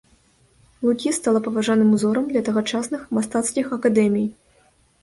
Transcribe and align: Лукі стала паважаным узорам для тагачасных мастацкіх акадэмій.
Лукі 0.87 1.13
стала 1.17 1.41
паважаным 1.49 1.93
узорам 1.99 2.25
для 2.33 2.41
тагачасных 2.49 3.01
мастацкіх 3.21 3.65
акадэмій. 3.81 4.27